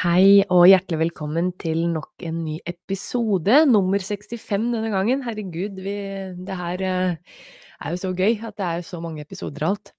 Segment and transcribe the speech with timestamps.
[0.00, 5.20] Hei og hjertelig velkommen til nok en ny episode, nummer 65 denne gangen.
[5.26, 5.92] Herregud, vi,
[6.40, 7.42] det her eh,
[7.84, 9.90] er jo så gøy at det er så mange episoder alt.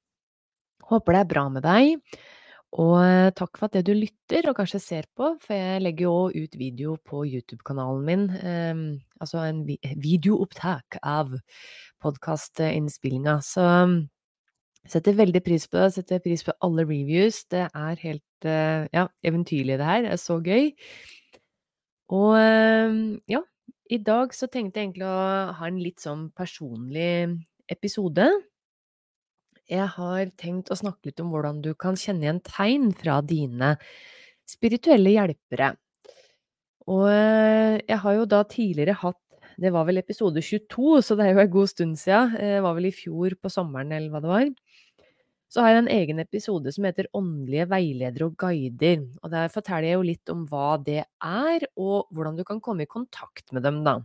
[0.90, 2.18] Håper det er bra med deg,
[2.82, 6.48] og eh, takk for at du lytter og kanskje ser på, for jeg legger jo
[6.48, 8.84] ut video på YouTube-kanalen min, Um,
[9.22, 9.62] altså en
[10.02, 11.36] videoopptak av
[12.02, 13.70] podkastinnspillinga, så
[14.90, 17.44] Setter veldig pris på det, setter pris på alle reviews.
[17.52, 20.06] Det er helt uh, ja, eventyrlig, det her.
[20.06, 20.72] Det er så gøy.
[22.18, 22.96] Og uh,
[23.30, 23.44] ja,
[23.94, 27.38] i dag så tenkte jeg egentlig å ha en litt sånn personlig
[27.72, 28.26] episode.
[29.72, 33.76] Jeg har tenkt å snakke litt om hvordan du kan kjenne igjen tegn fra dine
[34.50, 35.76] spirituelle hjelpere.
[36.90, 39.20] Og uh, jeg har jo da tidligere hatt
[39.62, 42.32] det var vel episode 22, så det er jo en god stund siden.
[42.34, 44.48] Det var vel i fjor på sommeren, eller hva det var
[45.52, 49.02] så har jeg en egen episode som heter Åndelige veiledere og guider.
[49.20, 52.86] Og der forteller jeg jo litt om hva det er, og hvordan du kan komme
[52.86, 53.98] i kontakt med dem, da.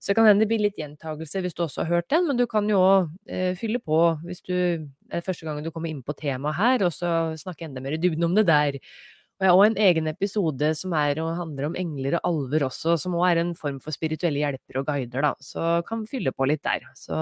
[0.00, 2.38] Så det kan hende det blir litt gjentagelse hvis du også har hørt den, men
[2.40, 6.00] du kan jo òg eh, fylle på hvis du er første gangen du kommer inn
[6.02, 8.80] på temaet her, og så snakke enda mer i dybden om det der.
[8.80, 12.96] Og jeg har òg en egen episode som er handler om engler og alver også,
[13.00, 15.34] som òg er en form for spirituelle hjelpere og guider, da.
[15.44, 16.88] Så kan fylle på litt der.
[16.96, 17.20] Så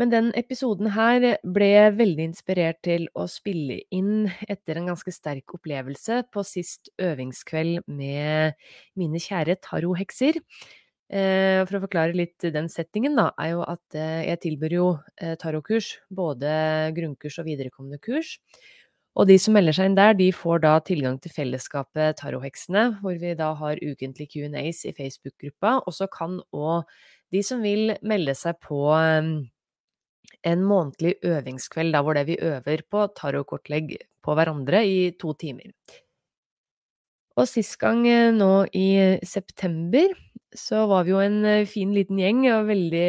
[0.00, 5.52] men den episoden her ble veldig inspirert til å spille inn etter en ganske sterk
[5.58, 8.56] opplevelse på sist øvingskveld med
[8.98, 10.40] mine kjære tarohekser.
[11.12, 14.86] Eh, for å forklare litt den settingen, da, er jo at eh, jeg tilbyr jo
[14.96, 16.54] tarokurs, tarotkurs, både
[16.96, 18.38] grunnkurs og viderekommende kurs.
[19.12, 23.18] Og de som melder seg inn der, de får da tilgang til fellesskapet Taroheksene, hvor
[23.20, 25.82] vi da har ukentlige Q&As i Facebook-gruppa.
[25.84, 26.88] Og så kan òg
[27.32, 28.80] de som vil melde seg på
[30.42, 35.70] en månedlig øvingskveld der hvor det vi øver på tarotkortlegg på hverandre i to timer.
[37.38, 40.12] Og sist gang eh, nå i september
[40.52, 43.06] så var vi jo en eh, fin liten gjeng, og veldig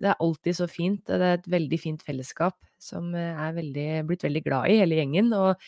[0.00, 1.02] Det er alltid så fint.
[1.04, 5.32] Det er et veldig fint fellesskap som er veldig, blitt veldig glad i, hele gjengen.
[5.36, 5.60] Og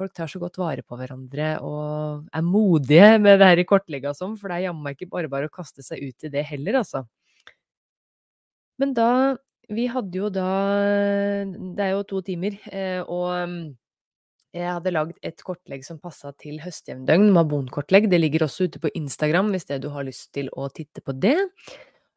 [0.00, 4.14] folk tar så godt vare på hverandre og er modige med det her i kortlegga
[4.14, 6.46] og sånn, for det er jammen ikke bare bare å kaste seg ut i det
[6.48, 7.04] heller, altså.
[8.80, 9.10] Men da
[9.70, 10.48] vi hadde jo da
[11.46, 13.70] Det er jo to timer, eh, og
[14.50, 18.08] jeg hadde lagd et kortlegg som passa til høstjevndøgn, Mabon-kortlegg.
[18.10, 21.14] Det ligger også ute på Instagram hvis det du har lyst til å titte på
[21.14, 21.36] det.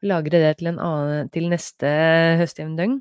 [0.02, 1.92] Lagre det til, annen, til neste
[2.40, 2.98] høstjevndøgn.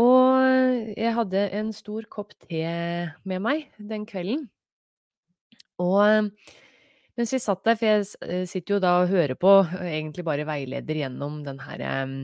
[0.00, 2.64] Og jeg hadde en stor kopp te
[3.28, 4.46] med meg den kvelden.
[5.82, 6.32] Og
[7.20, 9.54] mens vi satt der, for jeg eh, sitter jo da og hører på,
[9.84, 12.14] egentlig bare veileder gjennom den her eh,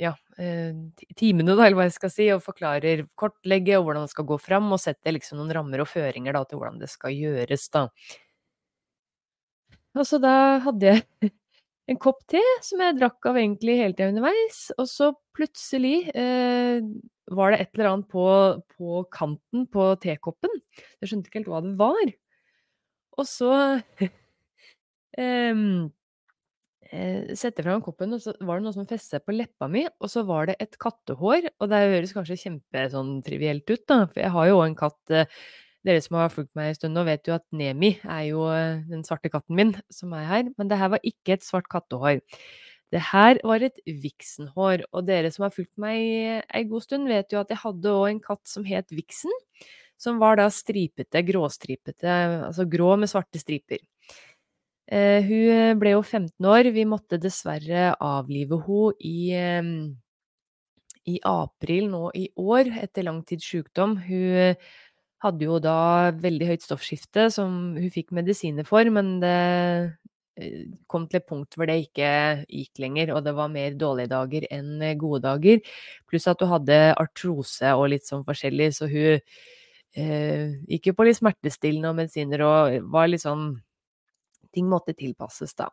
[0.00, 0.72] ja, eh,
[1.18, 4.40] timene, da, eller hva jeg skal si, og forklarer kortlegget og hvordan det skal gå
[4.40, 7.86] fram, og setter liksom noen rammer og føringer da, til hvordan det skal gjøres, da.
[9.98, 11.30] Og så da hadde jeg
[11.90, 16.78] en kopp te som jeg drakk av egentlig hele tida underveis, og så plutselig eh,
[17.30, 18.26] var det et eller annet på,
[18.76, 20.60] på kanten på tekoppen.
[21.00, 22.12] Jeg skjønte ikke helt hva det var.
[23.20, 23.54] Og så
[25.20, 25.90] um,
[27.38, 30.24] setter fram koppen, og så var det noe som festet på leppa mi, og så
[30.26, 31.50] var det et kattehår.
[31.60, 35.42] Og det høres kanskje kjempetrivielt sånn ut, da, for jeg har jo en katt eh,
[35.80, 38.82] Dere som har fulgt meg en stund nå, vet jo at Nemi er jo eh,
[38.84, 40.50] den svarte katten min som er her.
[40.60, 42.18] Men det her var ikke et svart kattehår.
[42.92, 47.32] Det her var et viksenhår, og dere som har fulgt meg ei god stund, vet
[47.32, 49.32] jo at jeg hadde òg en katt som het Viksen
[50.00, 52.12] som var da stripete, gråstripete,
[52.48, 53.82] altså grå med svarte striper.
[54.90, 56.70] Eh, hun eh, ble jo 15 år.
[56.74, 59.68] Vi måtte dessverre avlive henne i, eh,
[61.10, 63.98] i april nå i år, etter lang tids sykdom.
[64.08, 64.70] Hun eh,
[65.22, 69.36] hadde jo da veldig høyt stoffskifte, som hun fikk medisiner for, men det
[70.88, 72.10] kom til et punkt hvor det ikke
[72.48, 75.60] gikk lenger, og det var mer dårlige dager enn gode dager.
[76.08, 79.20] Pluss at hun hadde artrose og litt sånn forskjellig, så hun
[79.96, 83.52] eh, gikk på litt smertestillende og medisiner og var litt sånn
[84.50, 85.68] Ting måtte tilpasses, da.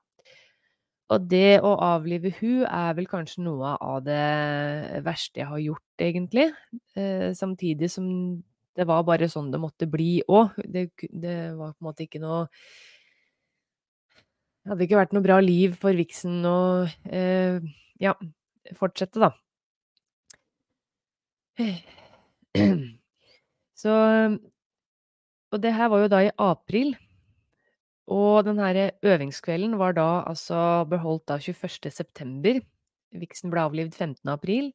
[1.09, 6.03] Og det å avlive hun er vel kanskje noe av det verste jeg har gjort,
[6.03, 6.45] egentlig.
[6.93, 8.05] Eh, samtidig som
[8.77, 10.59] det var bare sånn det måtte bli òg.
[10.61, 12.43] Det, det, var på en måte ikke noe
[14.61, 17.57] Det hadde ikke vært noe bra liv for Vixen å eh,
[18.03, 18.13] ja,
[18.75, 19.31] fortsette, da.
[23.77, 23.93] Så
[25.53, 26.95] Og det her var jo da i april.
[28.07, 31.91] Og den her øvingskvelden var da altså beholdt da 21.
[31.91, 32.61] september.
[33.15, 34.31] Vixen ble avlivd 15.
[34.31, 34.71] april.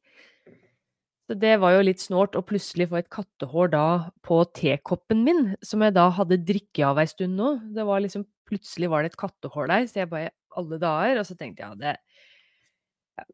[1.29, 3.85] Så det var jo litt snålt å plutselig få et kattehår da
[4.27, 7.57] på tekoppen min, som jeg da hadde drikke av ei stund nå.
[7.75, 11.21] Det var liksom Plutselig var det et kattehår der, så jeg bare Alle dager.
[11.21, 11.93] Og så tenkte jeg ja, det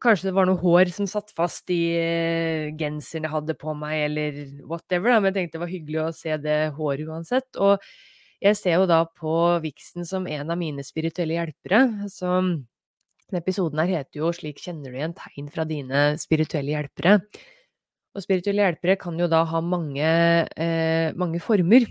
[0.04, 4.10] Kanskje det var noe hår som satt fast i uh, genseren jeg hadde på meg,
[4.10, 5.20] eller whatever, da.
[5.20, 7.48] Men jeg tenkte det var hyggelig å se det håret uansett.
[7.56, 7.80] Og
[8.44, 9.32] jeg ser jo da på
[9.64, 12.10] Vixen som en av mine spirituelle hjelpere.
[12.12, 12.28] Så
[13.30, 17.20] denne episoden her heter jo 'Slik kjenner du igjen tegn fra dine spirituelle hjelpere'.
[18.10, 20.02] Og spirituelle hjelpere kan jo da ha mange,
[20.56, 21.86] eh, mange former.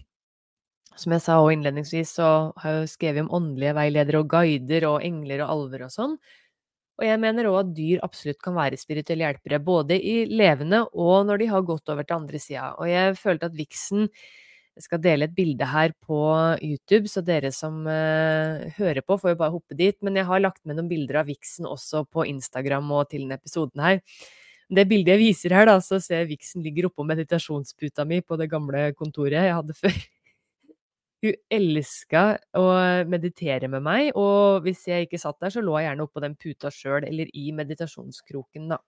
[0.99, 4.83] Som jeg sa òg innledningsvis, så har jeg jo skrevet om åndelige veiledere og guider
[4.89, 6.17] og engler og alver og sånn.
[6.99, 11.29] Og jeg mener òg at dyr absolutt kan være spirituelle hjelpere, både i levende og
[11.29, 12.73] når de har gått over til andre sida.
[12.75, 14.09] Og jeg følte at Vixen
[14.79, 16.17] Jeg skal dele et bilde her på
[16.63, 19.97] YouTube, så dere som uh, hører på, får jo bare hoppe dit.
[20.05, 23.35] Men jeg har lagt med noen bilder av Vixen også på Instagram og til denne
[23.35, 23.99] episoden her.
[24.71, 28.39] Det bildet jeg viser her, da, så ser jeg Vixen ligger oppå meditasjonsputa mi på
[28.39, 29.99] det gamle kontoret jeg hadde før.
[31.19, 32.23] Hun elska
[32.55, 32.67] å
[33.11, 36.37] meditere med meg, og hvis jeg ikke satt der, så lå jeg gjerne oppå den
[36.39, 38.79] puta sjøl, eller i meditasjonskroken, da.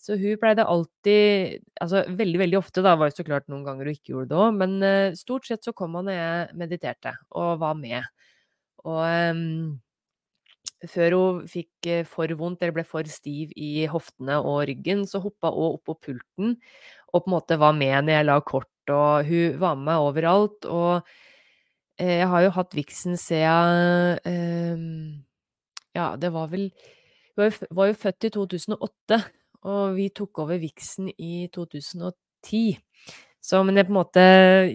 [0.00, 3.90] Så hun pleide alltid Altså veldig, veldig ofte, da, var jo så klart noen ganger
[3.90, 7.12] hun ikke gjorde det òg, men uh, stort sett så kom hun når jeg mediterte,
[7.36, 8.08] og var med.
[8.88, 9.42] Og um,
[10.88, 15.20] før hun fikk eh, for vondt eller ble for stiv i hoftene og ryggen, så
[15.20, 16.56] hoppa hun opp på pulten
[17.10, 20.06] og på en måte var med når jeg la kort, og hun var med meg
[20.06, 20.68] overalt.
[20.70, 21.18] Og eh,
[22.00, 24.84] jeg har jo hatt viksen siden eh,
[25.96, 26.70] Ja, det var vel
[27.36, 29.18] Hun var jo, født i 2008,
[29.70, 32.80] og vi tok over viksen i 2010.
[33.40, 34.24] Så, men jeg på en måte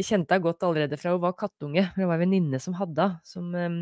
[0.02, 1.84] kjente henne godt allerede fra hun var kattunge.
[1.94, 3.76] Det var en venninne som hadde henne, som eh,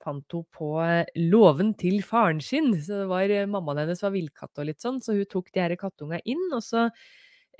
[0.00, 2.72] fant henne på eh, låven til faren sin.
[2.80, 5.64] Så det var eh, mammaen hennes var villkatt og litt sånn, så hun tok de
[5.64, 6.46] her kattunga inn.
[6.56, 6.86] Og så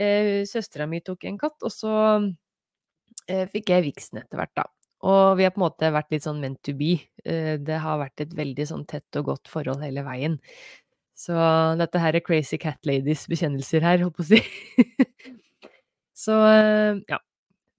[0.00, 1.94] eh, søstera mi tok en katt, og så
[3.28, 4.68] eh, fikk jeg viksen etter hvert, da.
[5.06, 6.98] Og vi har på en måte vært litt sånn meant to be.
[7.24, 10.36] Eh, det har vært et veldig sånn tett og godt forhold hele veien.
[11.16, 11.36] Så
[11.80, 14.40] dette her er Crazy Cat Ladies bekjennelser her, holdt på å si.
[16.24, 17.20] så eh, ja.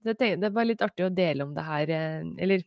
[0.02, 1.90] Det, det var litt artig å dele om det her,
[2.42, 2.64] eller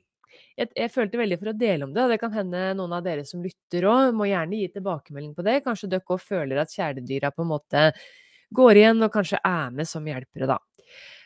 [0.56, 3.04] jeg, jeg, følte veldig for å dele om det, og det kan hende noen av
[3.04, 5.58] dere som lytter òg, må gjerne gi tilbakemelding på det.
[5.66, 7.90] Kanskje dere òg føler at kjæledyra på en måte
[8.56, 10.60] går igjen, og kanskje er med som hjelpere, da.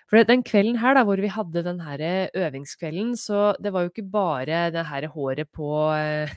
[0.10, 2.02] For den kvelden her, da, hvor vi hadde den her
[2.34, 6.32] øvingskvelden, så det var jo ikke bare det her håret på eh,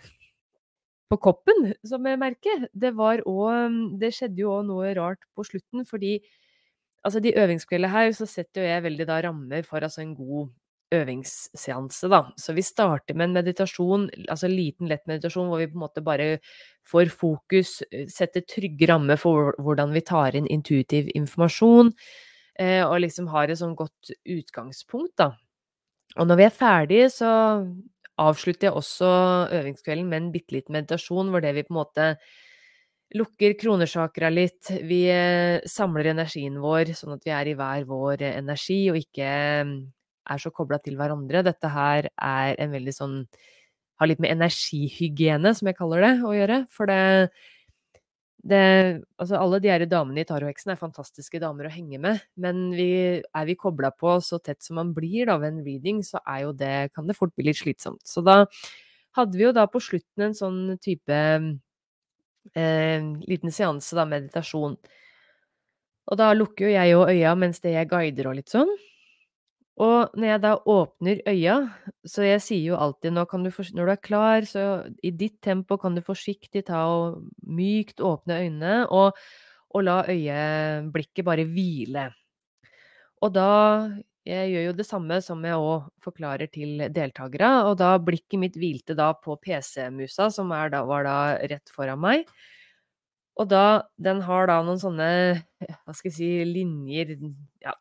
[1.12, 2.66] på koppen, som jeg merker.
[2.72, 6.18] Det var òg Det skjedde jo òg noe rart på slutten, fordi
[7.04, 10.50] altså de øvingskveldene her, så setter jo jeg veldig da rammer for altså en god
[10.92, 12.20] øvingsseanse, da.
[12.36, 16.04] Så vi starter med en meditasjon, altså liten, lett meditasjon, hvor vi på en måte
[16.04, 16.26] bare
[16.88, 22.98] får fokus, eh, setter trygge rammer for hvordan vi tar inn intuitiv informasjon, eh, og
[23.00, 25.32] liksom har et sånn godt utgangspunkt, da.
[26.20, 27.30] Og når vi er ferdige, så
[28.20, 29.10] avslutter jeg også
[29.56, 32.08] øvingskvelden med en bitte liten meditasjon, hvor det vi på en måte
[33.16, 38.24] lukker kronesjakra litt, vi eh, samler energien vår, sånn at vi er i hver vår
[38.30, 41.44] energi, og ikke er så kobla til hverandre.
[41.44, 43.18] Dette her er en veldig sånn
[44.00, 46.56] Har litt med energihygiene, som jeg kaller det, å gjøre.
[46.74, 47.28] For det,
[48.42, 52.70] det Altså, alle de her damene i Taroheksen er fantastiske damer å henge med, men
[52.74, 52.88] vi,
[53.22, 56.46] er vi kobla på så tett som man blir da ved en reading, så er
[56.46, 58.02] jo det Kan det fort bli litt slitsomt.
[58.06, 58.42] Så da
[59.18, 61.18] hadde vi jo da på slutten en sånn type
[62.54, 64.76] eh, liten seanse, da, meditasjon.
[66.10, 68.70] Og da lukker jo jeg jo øya mens det jeg guider og litt sånn.
[69.80, 71.54] Og når jeg da åpner øya,
[72.04, 74.64] så jeg sier jo alltid nå kan du når du er klar, så
[75.02, 79.16] i ditt tempo kan du forsiktig ta og mykt åpne øynene, og,
[79.72, 82.10] og la øyeblikket bare hvile.
[83.22, 83.48] Og da
[84.28, 88.58] jeg gjør jo det samme som jeg òg forklarer til deltakere, og da blikket mitt
[88.58, 91.16] hvilte da på PC-musa, som da, var da
[91.50, 92.28] rett foran meg.
[93.40, 95.08] Og da Den har da noen sånne,
[95.62, 97.14] hva skal jeg si, linjer
[97.64, 97.74] Ja,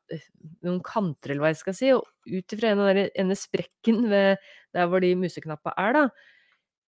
[0.64, 1.92] noen kanter, eller hva jeg skal si.
[1.96, 4.42] Og ut ifra den der ene sprekken ved
[4.76, 6.06] der hvor de museknappa er, da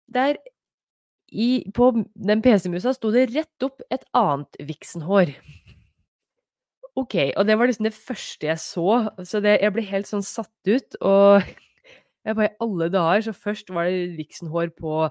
[0.07, 0.39] Der
[1.35, 5.33] i På den PC-musa sto det rett opp et annet vixenhår.
[6.95, 7.15] OK.
[7.35, 10.69] Og det var liksom det første jeg så, så det jeg ble helt sånn satt
[10.69, 11.43] ut, og
[12.25, 13.25] jeg bare I alle dager!
[13.27, 15.01] Så først var det vixenhår på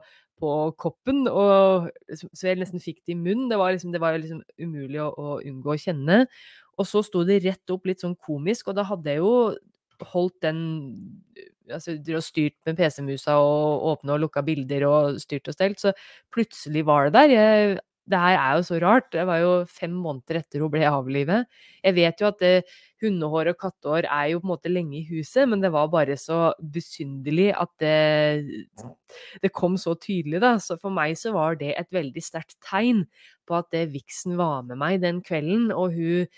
[0.40, 0.50] på
[0.80, 3.46] koppen, og så jeg nesten fikk det i munnen.
[3.50, 6.24] Det var liksom, det var liksom umulig å, å, unngå å kjenne.
[6.78, 9.34] Og så sto det rett opp litt sånn komisk, og da hadde jeg jo
[10.10, 10.58] holdt den
[11.72, 15.94] altså styrt med PC-musa og åpna og lukka bilder og styrt og stelt, så
[16.34, 17.34] plutselig var det der.
[17.34, 17.78] Jeg
[18.10, 19.06] det her er jo så rart.
[19.14, 21.48] Det var jo fem måneder etter hun ble avlivet.
[21.84, 22.52] Jeg vet jo at det,
[23.04, 26.16] hundehår og kattehår er jo på en måte lenge i huset, men det var bare
[26.20, 28.64] så besynderlig at det,
[29.44, 30.54] det kom så tydelig, da.
[30.60, 33.04] Så for meg så var det et veldig sterkt tegn
[33.48, 36.28] på at det Vixen var med meg den kvelden, og hun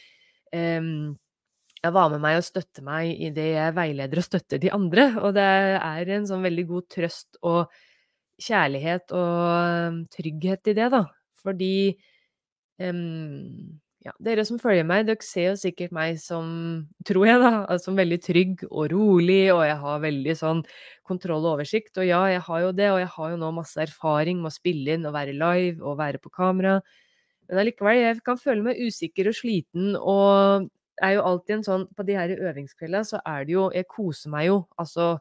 [0.54, 1.16] um,
[1.82, 5.10] var med meg og støtter meg i det jeg veileder og støtter de andre.
[5.22, 7.66] Og det er en sånn veldig god trøst og
[8.42, 11.06] kjærlighet og trygghet i det, da.
[11.46, 11.72] Fordi
[12.82, 16.46] um, ja, dere som følger meg, dere ser jo sikkert meg som,
[17.08, 17.52] tror jeg, da,
[17.84, 20.62] som veldig trygg og rolig, og jeg har veldig sånn
[21.06, 21.96] kontroll og oversikt.
[21.98, 24.56] Og ja, jeg har jo det, og jeg har jo nå masse erfaring med å
[24.58, 26.78] spille inn og være live og være på kamera.
[27.46, 30.66] Men allikevel, jeg kan føle meg usikker og sliten, og
[31.04, 34.32] er jo alltid en sånn På de her øvingskveldene så er det jo Jeg koser
[34.32, 35.16] meg jo, altså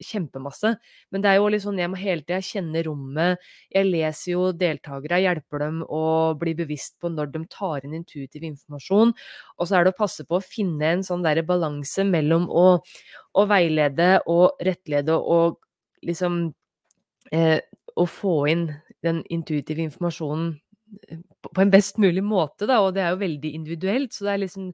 [0.00, 0.74] kjempemasse.
[1.10, 3.40] Men det er jo sånn, jeg må hele tida kjenne rommet.
[3.72, 6.02] Jeg leser jo deltakere, hjelper dem å
[6.40, 9.14] bli bevisst på når de tar inn intuitiv informasjon.
[9.58, 12.66] Og så er det å passe på å finne en sånn derre balanse mellom å,
[12.80, 15.60] å, veilede og rettlede og
[16.06, 16.46] liksom
[17.32, 17.60] eh,
[18.00, 18.68] Å få inn
[19.02, 20.52] den intuitive informasjonen
[21.10, 22.78] eh, på en best mulig måte, da.
[22.84, 24.68] Og det er jo veldig individuelt, så det er liksom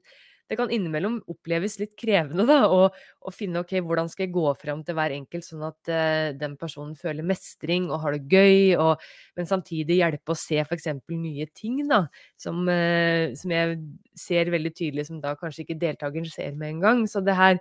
[0.47, 4.45] det kan innimellom oppleves litt krevende da, å, å, finne ok, hvordan skal jeg gå
[4.59, 8.77] fram til hver enkelt, sånn at uh, den personen føler mestring og har det gøy,
[8.79, 9.03] og,
[9.39, 10.89] men samtidig hjelpe å se f.eks.
[11.11, 12.05] nye ting da,
[12.39, 13.77] som, uh, som, jeg
[14.17, 17.05] ser veldig tydelig, som da kanskje ikke deltakeren ser med en gang.
[17.11, 17.59] Så det her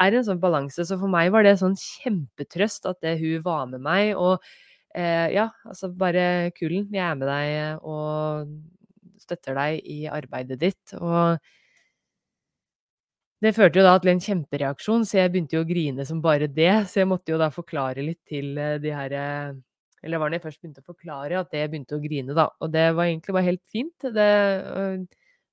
[0.00, 0.88] er en sånn balanse.
[0.88, 4.14] Så for meg var det sånn kjempetrøst at det, hun var med meg.
[4.16, 4.42] og
[4.94, 6.88] Eh, ja, altså bare kulen.
[6.92, 8.50] Jeg er med deg og
[9.22, 10.94] støtter deg i arbeidet ditt.
[10.98, 11.40] og
[13.42, 16.46] det førte jo da til en kjempereaksjon, så jeg begynte jo å grine som bare
[16.46, 16.84] det.
[16.90, 19.56] Så jeg måtte jo da forklare litt til eh, de her eh,
[20.02, 22.48] Eller var det jeg først begynte å forklare at jeg begynte å grine, da.
[22.62, 24.06] Og det var egentlig bare helt fint.
[24.14, 24.28] Det,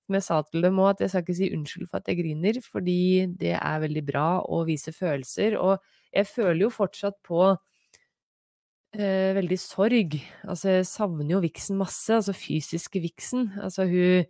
[0.09, 2.17] som jeg sa til dem òg, at jeg skal ikke si unnskyld for at jeg
[2.17, 3.01] griner, fordi
[3.41, 5.57] det er veldig bra å vise følelser.
[5.61, 5.77] Og
[6.13, 7.43] jeg føler jo fortsatt på
[8.97, 10.17] eh, veldig sorg.
[10.45, 13.51] Altså, jeg savner jo viksen masse, altså fysiske viksen.
[13.61, 14.25] Altså, hun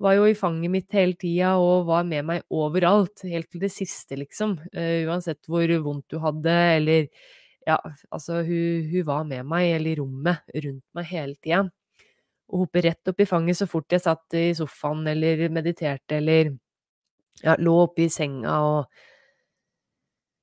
[0.00, 3.72] var jo i fanget mitt hele tida og var med meg overalt, helt til det
[3.74, 4.56] siste, liksom.
[4.74, 7.10] Uh, uansett hvor vondt du hadde, eller
[7.68, 7.76] Ja,
[8.08, 11.60] altså, hun, hun var med meg, eller i rommet rundt meg hele tida.
[12.50, 16.50] Og hoppe rett opp i fanget så fort jeg satt i sofaen eller mediterte eller
[17.44, 19.06] ja, lå oppe i senga og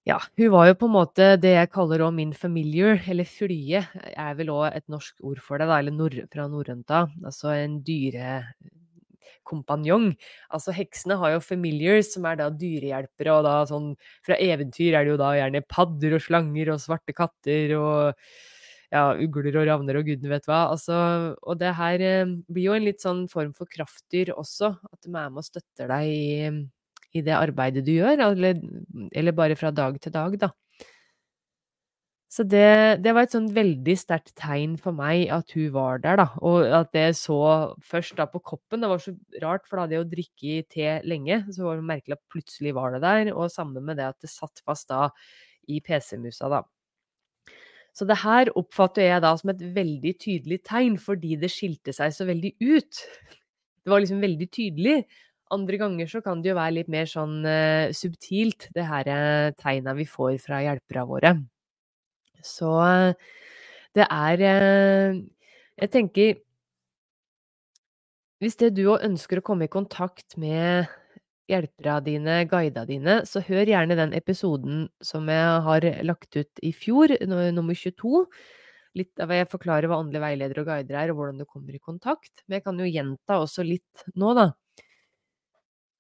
[0.08, 3.82] ja, hun var jo på en måte det jeg kaller òg min familiar, eller flye,
[4.08, 7.10] er vel òg et norsk ord for det, da, eller nord, fra norrønt av.
[7.28, 8.38] Altså en dyre
[9.48, 10.12] kompanjong.
[10.54, 13.94] Altså heksene har jo familiars, som er da dyrehjelpere, og da sånn
[14.26, 18.14] Fra eventyr er det jo da gjerne padder og slanger og svarte katter og
[18.94, 20.62] ja, ugler og ravner og gudene vet hva.
[20.74, 20.98] Altså,
[21.42, 25.12] og det her eh, blir jo en litt sånn form for kraftdyr også, at de
[25.12, 26.54] er med og støtter deg i,
[27.20, 28.62] i det arbeidet du gjør, eller,
[29.12, 30.52] eller bare fra dag til dag, da.
[32.28, 36.20] Så det, det var et sånn veldig sterkt tegn for meg at hun var der,
[36.20, 36.26] da.
[36.44, 37.40] Og at det så
[37.88, 40.90] først da på koppen Det var så rart, for da hadde jeg jo drikket te
[41.08, 41.40] lenge.
[41.56, 43.32] Så var det merkelig at plutselig var det der.
[43.32, 45.08] Og sammen med det at det satt fast da
[45.72, 46.62] i PC-musa, da.
[47.96, 52.12] Så det her oppfatter jeg da som et veldig tydelig tegn, fordi det skilte seg
[52.14, 53.04] så veldig ut.
[53.82, 55.00] Det var liksom veldig tydelig.
[55.56, 59.56] Andre ganger så kan det jo være litt mer sånn uh, subtilt, det her uh,
[59.58, 61.38] tegna vi får fra hjelperne våre.
[62.46, 62.72] Så
[63.98, 65.22] det er eh,
[65.82, 66.36] Jeg tenker
[68.42, 70.86] Hvis det du òg ønsker å komme i kontakt med
[71.50, 76.74] hjelperne dine, guida dine, så hør gjerne den episoden som jeg har lagt ut i
[76.76, 78.26] fjor, nummer 22.
[79.00, 81.82] Litt av jeg forklarer hva åndelige veiledere og guider er, og hvordan du kommer i
[81.82, 82.44] kontakt.
[82.46, 84.52] Men jeg kan jo gjenta også litt nå, da.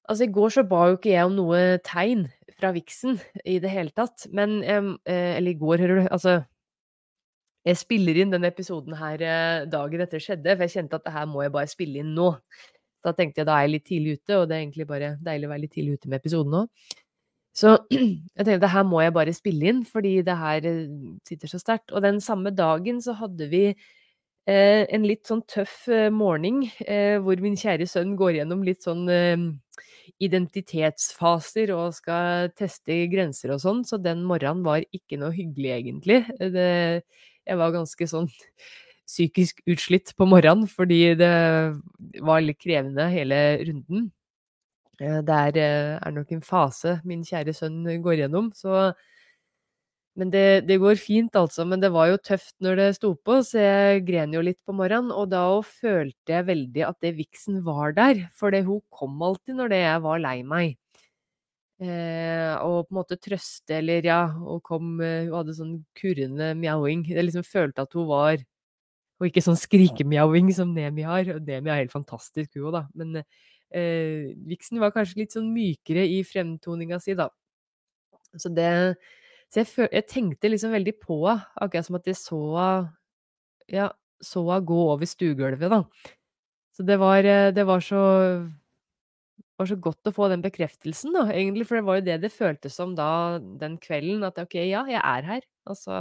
[0.07, 3.71] Altså, i går så ba jo ikke jeg om noe tegn fra viksen i det
[3.71, 4.27] hele tatt.
[4.33, 4.93] Men eh,
[5.37, 6.07] Eller i går, hører du.
[6.11, 6.39] Altså
[7.67, 11.15] Jeg spiller inn denne episoden her eh, dagen etter skjedde, for jeg kjente at det
[11.15, 12.31] her må jeg bare spille inn nå.
[13.05, 15.47] Da tenkte jeg da er jeg litt tidlig ute, og det er egentlig bare deilig
[15.47, 16.63] å være litt tidlig ute med episoden nå.
[17.57, 20.89] Så jeg tenkte det her må jeg bare spille inn, fordi det her eh,
[21.27, 21.93] sitter så sterkt.
[21.93, 27.17] Og den samme dagen så hadde vi eh, en litt sånn tøff eh, morgen, eh,
[27.23, 29.05] hvor min kjære sønn går gjennom litt sånn
[30.23, 36.19] identitetsfaser og skal teste grenser og sånn, så den morgenen var ikke noe hyggelig, egentlig.
[36.39, 36.67] Det,
[37.47, 38.29] jeg var ganske sånn
[39.07, 41.33] psykisk utslitt på morgenen, fordi det
[42.25, 44.09] var litt krevende hele runden.
[44.99, 48.91] Eh, det er, eh, er nok en fase min kjære sønn går gjennom, så
[50.17, 51.61] men det, det, går fint, altså.
[51.69, 54.73] Men det var jo tøft når det sto på, så jeg gren jo litt på
[54.73, 55.11] morgenen.
[55.13, 59.59] Og da følte jeg veldig at det viksen var der, for det, hun kom alltid
[59.59, 60.73] når det jeg var lei meg.
[61.77, 67.05] Eh, og på en måte trøste, eller ja, og kom Hun hadde sånn kurrende mjauing.
[67.11, 68.41] Jeg liksom følte at hun var
[69.21, 71.29] Og ikke sånn skrikemjauing som Nemi har.
[71.35, 72.83] Og Nemi er helt fantastisk, hun òg, da.
[72.97, 77.29] Men eh, viksen var kanskje litt sånn mykere i fremtoninga si, da.
[78.37, 78.97] Så det
[79.47, 82.93] så jeg, føl, jeg tenkte liksom veldig på henne, akkurat som at jeg så henne
[83.71, 83.89] ja,
[84.23, 85.83] så henne gå over stuegulvet, da.
[86.75, 88.01] Så det var, eh, det var så
[89.57, 92.33] var så godt å få den bekreftelsen, da, egentlig, for det var jo det det
[92.33, 95.47] føltes som da den kvelden, at ok, ja, jeg er her.
[95.67, 95.95] Altså,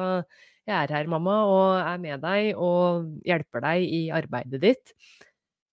[0.69, 4.95] jeg er her, mamma, og er med deg og hjelper deg i arbeidet ditt.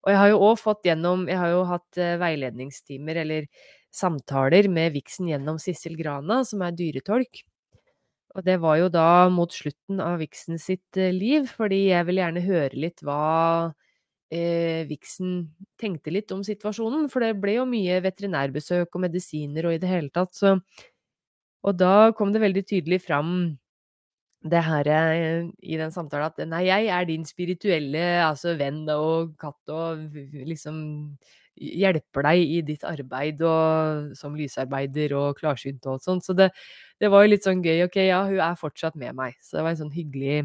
[0.04, 3.48] Og jeg har jo òg fått gjennom Jeg har jo hatt eh, veiledningstimer, eller
[3.94, 7.44] samtaler, med Vixen gjennom Sissel Grana, som er dyretolk.
[8.34, 12.22] Og det var jo da mot slutten av Vixen sitt eh, liv, fordi jeg vil
[12.22, 13.20] gjerne høre litt hva
[14.34, 15.36] eh, Vixen
[15.82, 17.10] tenkte litt om situasjonen.
[17.14, 20.58] For det ble jo mye veterinærbesøk og medisiner og i det hele tatt, så
[21.64, 23.30] Og da kom det veldig tydelig fram
[24.44, 29.38] det her eh, i den samtalen at nei, jeg er din spirituelle altså venn og
[29.40, 30.02] katt og
[30.34, 30.82] liksom
[31.56, 36.22] hjelper deg i ditt arbeid og som lysarbeider og klarsynt og sånn.
[36.24, 36.50] Så det,
[37.02, 37.86] det, var jo litt sånn gøy.
[37.88, 39.38] Ok, ja, hun er fortsatt med meg.
[39.44, 40.44] Så det var en sånn hyggelig,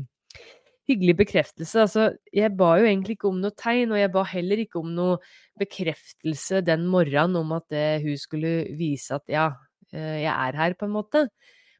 [0.89, 1.85] hyggelig bekreftelse.
[1.87, 4.91] Altså, jeg ba jo egentlig ikke om noe tegn, og jeg ba heller ikke om
[4.97, 5.21] noe
[5.61, 9.53] bekreftelse den morgenen om at det, hun skulle vise at ja,
[9.93, 11.29] eh, jeg er her, på en måte.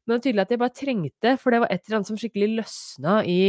[0.09, 2.17] Men det var tydelig at jeg bare trengte, for det var et eller annet som
[2.17, 3.39] skikkelig løsna i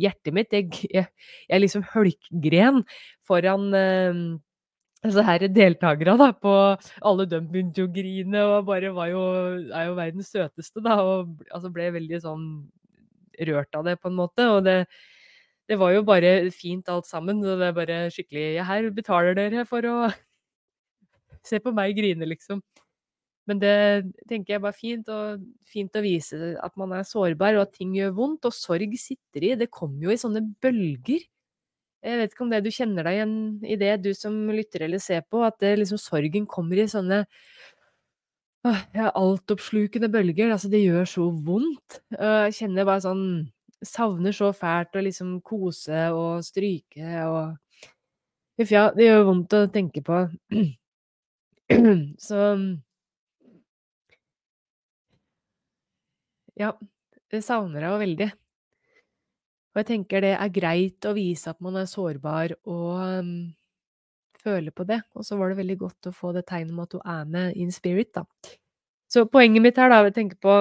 [0.00, 0.54] hjertet mitt.
[0.54, 1.10] Jeg, jeg,
[1.44, 2.78] jeg liksom hølkgren
[3.28, 3.66] foran
[5.06, 6.52] eh, så her deltakere da, på
[7.10, 9.22] Alle de begynte jo å grine og bare var jo,
[9.70, 10.98] er jo verdens søteste, da.
[11.02, 12.46] Og altså ble veldig sånn
[13.50, 14.48] rørt av det, på en måte.
[14.52, 14.78] Og det,
[15.70, 17.42] det var jo bare fint alt sammen.
[17.44, 19.96] Og det er bare skikkelig Ja, her betaler dere for å
[21.48, 22.62] se på meg grine, liksom.
[23.46, 23.76] Men det
[24.26, 27.92] tenker jeg bare fint, og fint å vise at man er sårbar, og at ting
[27.94, 28.48] gjør vondt.
[28.48, 29.54] Og sorg sitter i.
[29.58, 31.26] Det kommer jo i sånne bølger.
[32.06, 33.32] Jeg vet ikke om det du kjenner deg igjen
[33.66, 37.24] i det, du som lytter eller ser på, at det, liksom, sorgen kommer i sånne
[38.64, 40.50] åh, ja, altoppslukende bølger.
[40.54, 42.00] Altså, det gjør så vondt.
[42.16, 43.26] Jeg kjenner bare sånn
[43.84, 47.58] Savner så fælt å liksom kose og stryke og
[48.56, 50.22] Huff, ja, det gjør vondt å tenke på.
[52.26, 52.40] Så
[56.56, 56.70] Ja,
[57.34, 58.28] jeg savner deg jo veldig.
[59.76, 63.32] Og jeg tenker det er greit å vise at man er sårbar og um,
[64.40, 65.02] føle på det.
[65.12, 67.58] Og så var det veldig godt å få det tegnet med at hun er med
[67.60, 68.24] in spirit, da.
[69.12, 70.54] Så poenget mitt her, da, jeg tenker på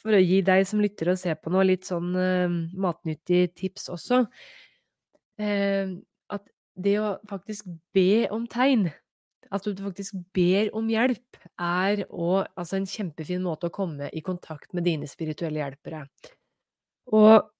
[0.00, 3.86] for å gi deg som lytter og ser på noe, litt sånn uh, matnyttig tips
[3.94, 4.24] også,
[5.44, 5.94] uh,
[6.34, 8.88] at det å faktisk be om tegn,
[9.50, 14.24] at du faktisk ber om hjelp, er å, altså en kjempefin måte å komme i
[14.26, 16.04] kontakt med dine spirituelle hjelpere.
[17.14, 17.50] Og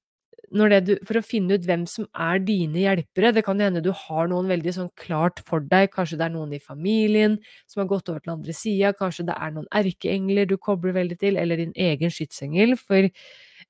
[0.50, 3.32] du, for å finne ut hvem som er dine hjelpere.
[3.32, 5.92] Det kan hende du har noen veldig sånn klart for deg.
[5.94, 8.92] Kanskje det er noen i familien som har gått over til andre sida.
[8.92, 12.74] Kanskje det er noen erkeengler du kobler veldig til, eller din egen skytsengel.
[12.80, 13.06] For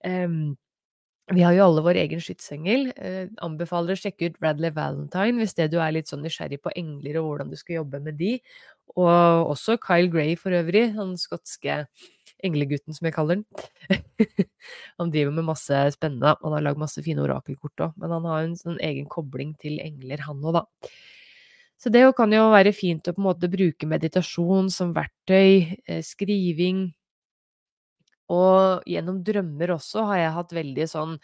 [0.04, 0.56] um,
[1.30, 2.88] vi har jo alle vår egen skytsengel.
[2.96, 6.72] Eh, anbefaler å sjekke ut Radley Valentine hvis det du er litt sånn nysgjerrig på
[6.78, 8.32] engler og hvordan du skal jobbe med de.
[8.96, 11.84] Og også Kyle Gray for øvrig, han skotske
[12.46, 13.96] englegutten, som jeg kaller den.
[15.00, 18.44] han driver med masse spennende, han har lagd masse fine orakelkort òg, men han har
[18.44, 20.92] en sånn egen kobling til engler, han òg, da.
[21.80, 26.02] Så det kan jo være fint å på en måte bruke meditasjon som verktøy, eh,
[26.04, 26.90] skriving,
[28.30, 31.16] og gjennom drømmer også har jeg hatt veldig sånn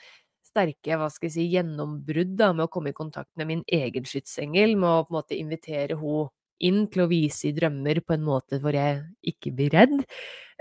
[0.46, 4.06] sterke hva skal jeg si, gjennombrudd da, med å komme i kontakt med min egen
[4.08, 6.28] skytsengel, med å på en måte invitere henne
[6.64, 9.96] inn til å vise i drømmer på en måte hvor jeg ikke blir redd.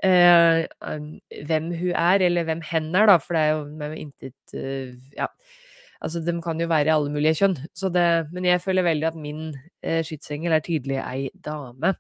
[0.03, 0.65] eh,
[1.47, 4.91] hvem hun er, eller hvem hen er, da, for det er jo med intet uh,
[5.15, 5.29] Ja.
[6.03, 9.07] Altså, de kan jo være i alle mulige kjønn, så det Men jeg føler veldig
[9.07, 11.95] at min uh, skytsengel er tydelig ei dame.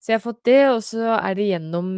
[0.00, 1.88] Så jeg har fått det, og så er det gjennom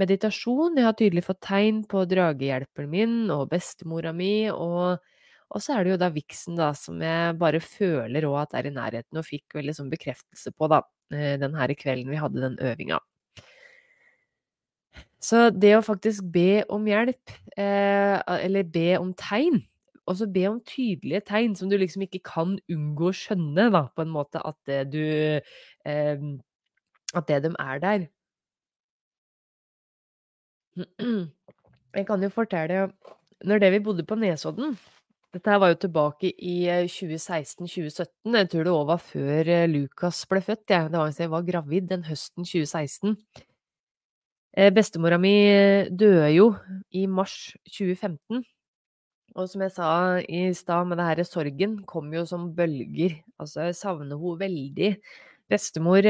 [0.00, 0.78] meditasjon.
[0.78, 4.96] Jeg har tydelig fått tegn på dragehjelperen min og bestemora mi, og,
[5.50, 8.68] og så er det jo da viksen, da, som jeg bare føler òg at er
[8.70, 12.44] i nærheten, og fikk veldig sånn bekreftelse på, da, eh, den her kvelden vi hadde
[12.44, 13.00] den øvinga.
[15.20, 19.58] Så det å faktisk be om hjelp, eh, eller be om tegn,
[20.06, 23.82] og så be om tydelige tegn som du liksom ikke kan unngå å skjønne, da,
[23.94, 25.02] på en måte, at det du
[25.84, 26.22] eh,
[27.10, 28.06] At det de er der.
[31.96, 32.92] Jeg kan jo fortelle
[33.44, 34.76] Når det vi bodde på Nesodden
[35.30, 36.54] Dette her var jo tilbake i
[36.90, 38.08] 2016-2017.
[38.34, 40.88] Eh, jeg tror det òg var før eh, Lukas ble født, Ja.
[40.90, 43.14] Det var jeg var gravid den høsten 2016.
[44.58, 45.34] Eh, bestemora mi
[45.86, 46.48] døde jo
[46.90, 48.42] i mars 2015.
[49.38, 53.20] Og som jeg sa i stad, med det her sorgen kom jo som bølger.
[53.38, 54.96] Altså, jeg savner henne veldig.
[55.46, 56.02] Bestemor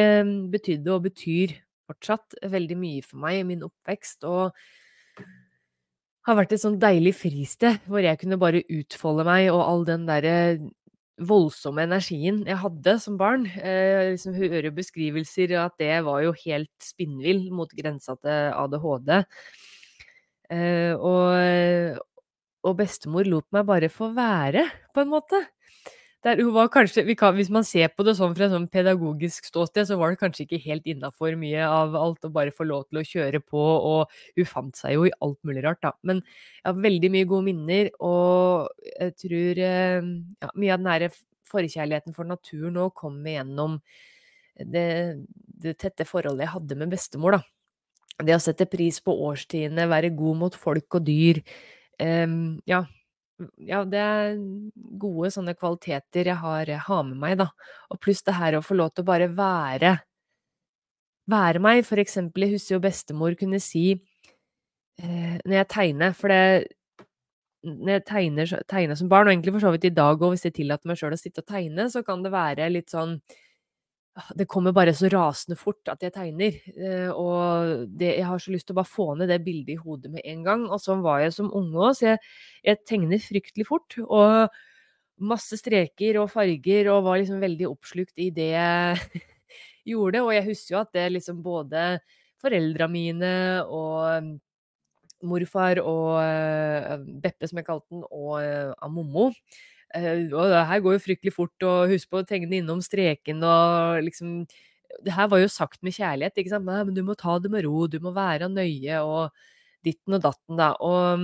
[0.49, 1.53] betydde og betyr
[1.91, 4.57] fortsatt veldig mye for meg i min oppvekst, og
[6.29, 10.07] har vært et sånn deilig fristed hvor jeg kunne bare utfolde meg, og all den
[10.09, 10.37] derre
[11.21, 13.47] voldsomme energien jeg hadde som barn.
[13.61, 19.13] Eh, liksom hører beskrivelser at det var jo helt spinnvill mot grensa til ADHD.
[20.51, 22.01] Eh, og,
[22.67, 25.45] og bestemor lot meg bare få være, på en måte.
[26.21, 29.47] Der hun var kanskje, kan, Hvis man ser på det sånn fra et sånn pedagogisk
[29.49, 32.85] ståsted, så var det kanskje ikke helt innafor mye av alt å bare få lov
[32.91, 35.95] til å kjøre på, og hun fant seg jo i alt mulig rart, da.
[36.05, 40.13] Men jeg har veldig mye gode minner, og jeg tror eh,
[40.45, 41.11] ja, mye av den nære
[41.51, 43.81] forkjærligheten for naturen òg kommer gjennom
[44.61, 44.87] det,
[45.65, 47.43] det tette forholdet jeg hadde med bestemor, da.
[48.21, 51.41] Det å sette pris på årstidene, være god mot folk og dyr.
[51.97, 52.85] Um, ja,
[53.67, 54.37] ja, det er
[55.01, 57.51] gode sånne kvaliteter jeg har, har med meg, da.
[57.91, 59.97] Og pluss det her å få lov til å bare være
[61.31, 61.85] være meg.
[61.89, 66.69] For eksempel, jeg husker jo bestemor kunne si eh, når jeg tegner For det
[67.61, 70.47] når jeg tegner, tegner, som barn, og egentlig for så vidt i dag òg, hvis
[70.47, 73.19] jeg tillater meg sjøl å sitte og tegne, så kan det være litt sånn
[74.35, 76.57] det kommer bare så rasende fort at jeg tegner.
[76.75, 79.81] Eh, og det, jeg har så lyst til å bare få ned det bildet i
[79.81, 80.67] hodet med en gang.
[80.69, 82.21] Og sånn var jeg som unge òg, så jeg,
[82.67, 83.99] jeg, tegner fryktelig fort.
[84.03, 84.61] Og
[85.31, 89.25] masse streker og farger, og var liksom veldig oppslukt i det jeg
[89.95, 90.25] gjorde.
[90.27, 91.91] Og jeg husker jo at det liksom både
[92.41, 93.35] foreldra mine
[93.69, 94.39] og
[95.29, 100.83] morfar og uh, Beppe, som jeg kalte den, og uh, Amommo Eh, og det her
[100.85, 104.45] går jo fryktelig fort, og husk på å tegne innom streken og liksom
[105.07, 106.67] Det her var jo sagt med kjærlighet, ikke sant.
[106.67, 109.31] Men du må ta det med ro, du må være nøye og
[109.87, 110.73] ditten og datten, da.
[110.83, 111.23] Og,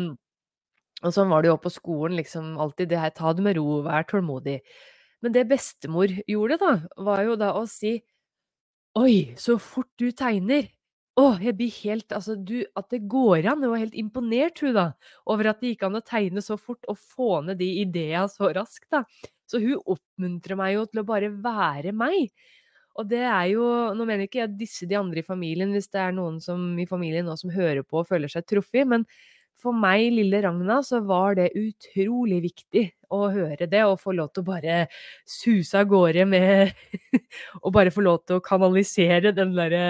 [1.02, 2.92] og sånn var det jo på skolen, liksom alltid.
[2.92, 4.60] Det her, ta det med ro, vær tålmodig.
[5.22, 6.72] Men det bestemor gjorde, da,
[7.08, 7.98] var jo da å si
[8.96, 10.70] Oi, så fort du tegner!
[11.16, 13.62] Å, jeg blir helt Altså, du At det går an.
[13.64, 14.86] Jeg var helt imponert, hun, da,
[15.32, 18.50] over at det gikk an å tegne så fort og få ned de ideene så
[18.56, 19.04] raskt, da.
[19.48, 22.32] Så hun oppmuntrer meg jo til å bare være meg.
[22.96, 23.64] Og det er jo
[23.96, 26.86] Nå mener ikke jeg disse de andre i familien, hvis det er noen som, i
[26.88, 29.04] familien nå som hører på og føler seg truffet, men
[29.60, 34.30] for meg, lille Ragna, så var det utrolig viktig å høre det, og få lov
[34.34, 34.78] til å bare
[35.28, 36.72] suse av gårde med
[37.64, 39.84] Og bare få lov til å kanalisere den derre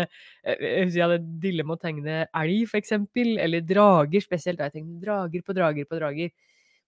[0.44, 5.06] eh, jeg hadde dille med å tegne elg, eksempel, eller drager, spesielt da jeg tenkte
[5.06, 6.34] drager på drager på drager.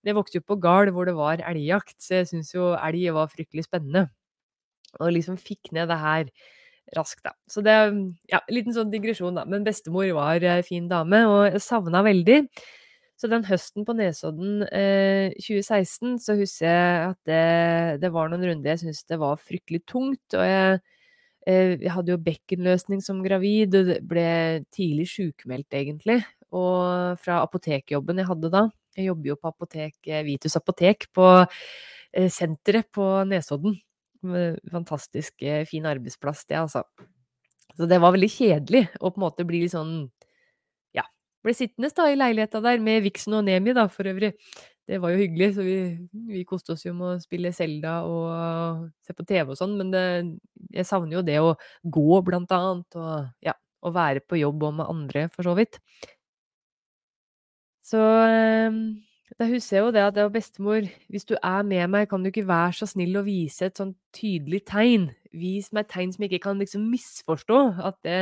[0.06, 3.32] Jeg vokste jo på gard hvor det var elgjakt, så jeg syns jo elg var
[3.32, 4.06] fryktelig spennende.
[5.02, 6.30] Og liksom fikk ned det her
[6.96, 7.32] raskt, da.
[7.50, 7.76] Så det
[8.30, 9.44] Ja, en liten sånn digresjon, da.
[9.48, 12.44] Men bestemor var ei fin dame, og jeg savna veldig.
[13.18, 18.44] Så den høsten på Nesodden eh, 2016, så husker jeg at det, det var noen
[18.46, 20.36] runder jeg syntes det var fryktelig tungt.
[20.38, 20.78] Og jeg,
[21.50, 24.28] eh, jeg hadde jo bekkenløsning som gravid, og ble
[24.70, 26.20] tidlig sjukmeldt, egentlig.
[26.54, 28.68] Og fra apotekjobben jeg hadde da.
[28.98, 33.76] Jeg jobber jo på apotek, eh, Vitus apotek på eh, senteret på Nesodden.
[34.72, 36.82] Fantastisk eh, fin arbeidsplass, det, altså.
[37.78, 40.08] Så det var veldig kjedelig å på en måte bli litt sånn
[40.96, 41.04] Ja,
[41.46, 44.32] ble sittende da i leiligheta der med Vixen og Nemi, da, for øvrig.
[44.88, 45.78] Det var jo hyggelig, så vi,
[46.32, 49.92] vi koste oss jo med å spille Selda og se på TV og sånn, men
[49.92, 50.04] det,
[50.72, 51.52] jeg savner jo det å
[51.84, 53.52] gå, blant annet, og ja,
[53.84, 55.76] å være på jobb og med andre, for så vidt.
[57.84, 58.00] Så
[59.38, 62.24] Da husker jeg jo det at det var bestemor Hvis du er med meg, kan
[62.24, 65.08] du ikke være så snill å vise et sånn tydelig tegn?
[65.38, 68.16] Vis meg tegn som jeg ikke kan liksom misforstå at det,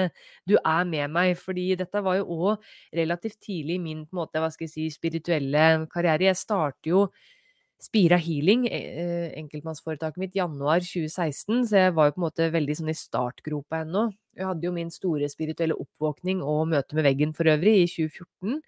[0.44, 1.36] du er med meg.
[1.40, 2.66] Fordi dette var jo òg
[2.98, 6.28] relativt tidlig i min på måte, hva skal jeg si, spirituelle karriere.
[6.28, 7.06] Jeg starter jo
[7.80, 12.76] Spira Healing, eh, enkeltmannsforetaket mitt, januar 2016, så jeg var jo på en måte veldig
[12.78, 14.06] sånn i startgropa ennå.
[14.36, 18.60] Jeg hadde jo min store spirituelle oppvåkning og møte med veggen for øvrig i 2014.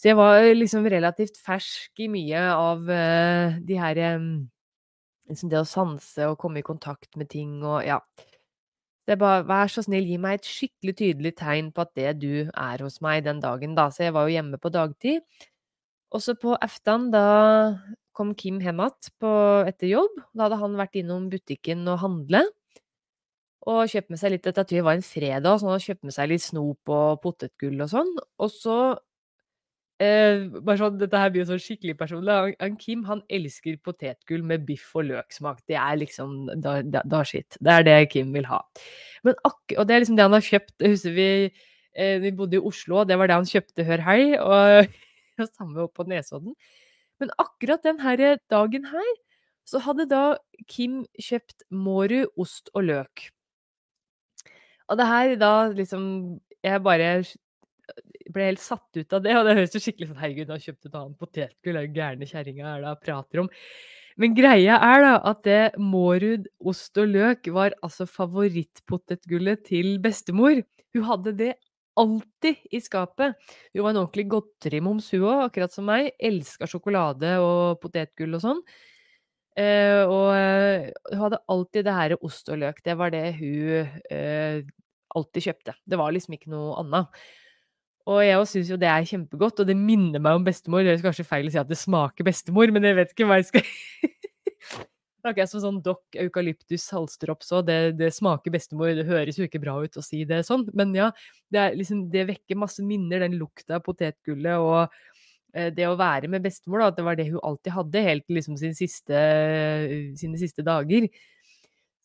[0.00, 4.30] Så jeg var liksom relativt fersk i mye av uh, de her um,
[5.28, 7.98] Det å sanse og komme i kontakt med ting og ja.
[9.04, 12.14] Det er bare, Vær så snill, gi meg et skikkelig tydelig tegn på at det
[12.22, 13.88] du er hos meg den dagen, da.
[13.92, 15.20] Så jeg var jo hjemme på dagtid.
[16.16, 17.24] Også på aftan, da
[18.16, 20.16] kom Kim hjem igjen etter jobb.
[20.32, 22.44] Da hadde han vært innom butikken og handle.
[23.68, 26.30] Og kjøpt med seg litt Dette var en fredag, så han hadde kjøpt med seg
[26.32, 28.14] litt snop og potetgull og sånn.
[28.40, 28.78] Og så
[30.00, 32.32] Eh, bare sånn, Dette her blir jo sånn skikkelig personlig.
[32.32, 35.60] Han, han Kim han elsker potetgull med biff og løksmak.
[35.68, 37.58] Det er liksom da, da, da shit.
[37.60, 38.62] Det er det Kim vil ha.
[39.26, 40.76] Men ak og det er liksom det han har kjøpt.
[40.86, 44.20] Husker vi eh, vi bodde i Oslo, og det var det han kjøpte hør hei.
[44.40, 44.94] Og,
[45.44, 46.56] og samme opp på Nesodden.
[47.20, 49.12] Men akkurat den her dagen her,
[49.68, 50.24] så hadde da
[50.64, 53.28] Kim kjøpt Mårud ost og løk.
[54.88, 57.22] Og det her da liksom Jeg bare
[58.34, 60.66] ble helt satt ut av det, og det høres jo skikkelig sånn Herregud, nå har
[60.66, 63.50] kjøpt et annet potetgull, er jo gærne kjerringa er det hun prater om?
[64.20, 70.60] Men greia er da at det Mårud ost og løk var altså favorittpotetgullet til bestemor.
[70.92, 71.52] Hun hadde det
[72.00, 73.36] alltid i skapet.
[73.72, 76.10] Hun var en ordentlig godterimoms, hun òg, akkurat som meg.
[76.20, 78.62] Elska sjokolade og potetgull og sånn.
[79.58, 82.84] Uh, og uh, hun hadde alltid det her ost og løk.
[82.86, 84.60] Det var det hun uh,
[85.16, 85.76] alltid kjøpte.
[85.84, 87.24] Det var liksom ikke noe annet.
[88.10, 90.82] Og jeg syns jo det er kjempegodt, og det minner meg om bestemor.
[90.82, 93.38] Det er kanskje feil å si at det smaker bestemor, men jeg vet ikke hva
[93.38, 93.68] jeg skal
[95.20, 98.94] Snakker jeg som sånn dokk eukalyptus halsdrops òg, det, det, smaker bestemor.
[98.96, 101.10] Det høres jo ikke bra ut å si det sånn, men ja.
[101.52, 104.78] Det, liksom, det vekker masse minner, den lukta av potetgullet og
[105.52, 108.24] eh, det å være med bestemor, da, at det var det hun alltid hadde, helt
[108.24, 109.20] til liksom sin siste,
[110.22, 111.10] sine siste dager.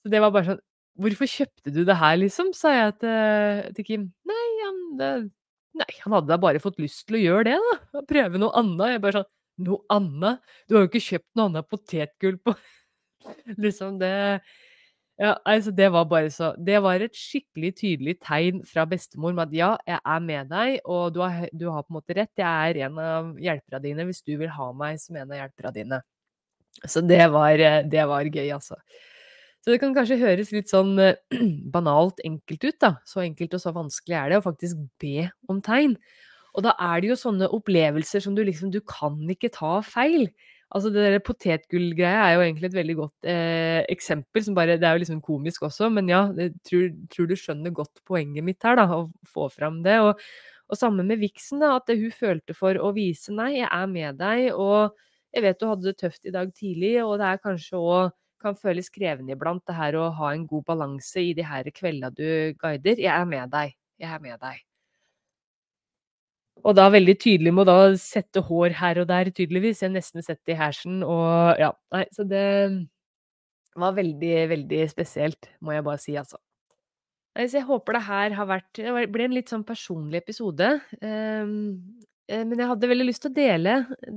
[0.03, 0.63] Så det var bare sånn
[0.95, 2.53] Hvorfor kjøpte du det her, liksom?
[2.55, 4.03] sa jeg til, til Kim.
[4.23, 5.09] Nei, han, det,
[5.75, 7.55] Nei, han hadde da bare fått lyst til å gjøre det,
[7.93, 8.03] da.
[8.07, 8.95] Prøve noe annet.
[8.95, 9.31] Jeg bare sånn
[9.65, 10.41] Noe annet?
[10.67, 12.55] Du har jo ikke kjøpt noe annet potetgull på
[13.63, 14.09] Liksom, det
[15.15, 19.47] Ja, altså, det var bare så Det var et skikkelig tydelig tegn fra bestemor med
[19.47, 22.33] at ja, jeg er med deg, og du har, du har på en måte rett.
[22.35, 25.73] Jeg er en av hjelperne dine hvis du vil ha meg som en av hjelperne
[25.77, 26.01] dine.
[26.83, 28.75] Så det var, det var gøy, altså.
[29.65, 31.15] Så det kan kanskje høres litt sånn eh,
[31.73, 32.91] banalt enkelt ut, da.
[33.09, 35.95] Så enkelt og så vanskelig er det å faktisk be om tegn.
[36.53, 40.27] Og da er det jo sånne opplevelser som du liksom Du kan ikke ta feil.
[40.69, 44.43] Altså det der potetgullgreia er jo egentlig et veldig godt eh, eksempel.
[44.45, 47.73] som bare, Det er jo liksom komisk også, men ja, jeg tror, tror, du skjønner
[47.73, 48.85] godt poenget mitt her, da.
[48.85, 49.97] Å få fram det.
[50.05, 50.21] Og,
[50.69, 51.73] og sammen med viksen, da.
[51.79, 54.93] At det hun følte for å vise nei, jeg er med deg, og
[55.33, 58.13] jeg vet du hadde det tøft i dag tidlig, og det er kanskje òg
[58.45, 62.13] kan føles krevende iblant, det her å ha en god balanse i de her kveldene
[62.15, 63.01] du guider.
[63.01, 63.75] Jeg er med deg.
[64.01, 64.63] Jeg er med deg.
[66.65, 69.81] Og da veldig tydelig med å da sette hår her og der, tydeligvis.
[69.81, 71.73] Jeg har nesten sett det i hersen, og ja.
[71.93, 72.45] Nei, så det
[73.75, 76.39] var veldig, veldig spesielt, må jeg bare si, altså.
[77.35, 80.69] Nei, så jeg håper det her har vært Det ble en litt sånn personlig episode.
[81.01, 81.73] Um,
[82.31, 83.73] men jeg hadde veldig lyst til å dele,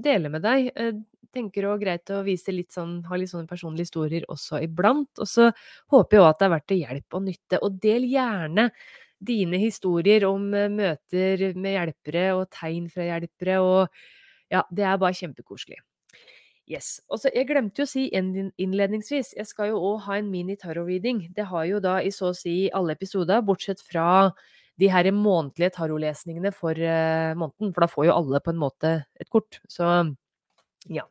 [0.06, 0.94] dele med deg eh,
[1.34, 5.10] tenker det er greit å vise litt sånn, ha litt sånne personlige historier også iblant.
[5.18, 5.50] Og så
[5.92, 7.60] håper jeg òg at det har vært til hjelp og nytte.
[7.64, 8.68] Og del gjerne
[9.18, 13.60] dine historier om eh, møter med hjelpere og tegn fra hjelpere.
[13.64, 15.80] Og ja, det er bare kjempekoselig.
[16.68, 16.98] Yes.
[17.08, 21.30] Og så, Jeg glemte jo å si innledningsvis, jeg skal jo òg ha en mini-tarot-reading.
[21.36, 24.28] Det har jo da i så å si alle episoder, bortsett fra
[24.78, 27.72] de her månedlige tarotlesningene for uh, måneden.
[27.72, 29.62] For da får jo alle på en måte et kort.
[29.70, 29.88] Så
[30.88, 31.04] ja.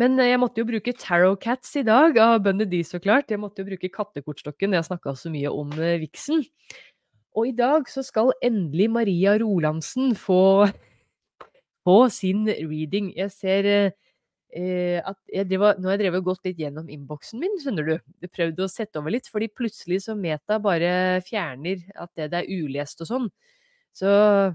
[0.00, 3.32] Men eh, jeg måtte jo bruke Tarot Cats i dag, av Bundy så klart.
[3.32, 6.44] Jeg måtte jo bruke kattekortstokken, jeg snakka så mye om eh, viksen.
[7.36, 10.68] Og i dag så skal endelig Maria Rolandsen få,
[11.86, 13.10] få sin reading.
[13.16, 17.56] Jeg ser eh, at jeg drev, Nå har jeg drevet gått litt gjennom innboksen min,
[17.60, 17.96] skjønner du.
[18.24, 22.44] Jeg prøvde å sette over litt, fordi plutselig så Meta bare fjerner at det, det
[22.44, 23.32] er ulest og sånn.
[23.96, 24.08] Så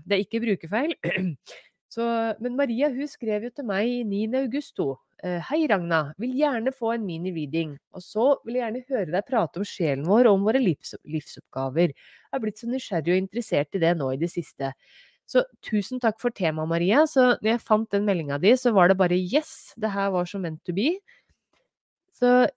[0.05, 0.93] det er ikke brukerfeil.
[1.91, 2.03] Så,
[2.39, 4.23] men Maria hun skrev jo til meg 9.
[4.45, 4.79] august.
[5.27, 6.13] Eh, Hei, Ragna.
[6.21, 7.75] Vil gjerne få en mini-reading.
[7.91, 10.95] Og så vil jeg gjerne høre deg prate om sjelen vår og om våre livs
[11.03, 11.91] livsoppgaver.
[11.91, 14.71] Jeg er blitt så nysgjerrig og interessert i det nå i det siste.
[15.27, 17.03] Så tusen takk for temaet, Maria.
[17.11, 20.31] Så når jeg fant den meldinga di, så var det bare yes, det her var
[20.31, 20.95] så meant to be.
[22.15, 22.47] Så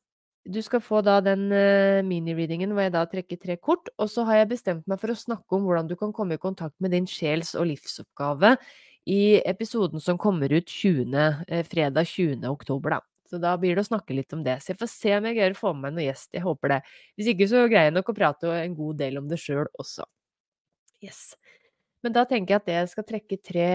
[0.46, 4.26] du skal få da den uh, mini-readingen hvor jeg da trekker tre kort, og så
[4.28, 6.92] har jeg bestemt meg for å snakke om hvordan du kan komme i kontakt med
[6.94, 8.58] din sjels- og livsoppgave
[9.06, 12.48] i episoden som kommer ut 20, eh, fredag 20.
[12.50, 13.00] oktober, da.
[13.30, 14.58] Så da blir det å snakke litt om det.
[14.62, 16.30] Så jeg får se om jeg greier å få med meg noen gjest.
[16.36, 16.80] Jeg håper det.
[17.16, 20.06] Hvis ikke så greier jeg nok å prate en god del om det sjøl også.
[21.04, 21.34] Yes.
[22.04, 23.68] Men da tenker jeg at jeg skal trekke tre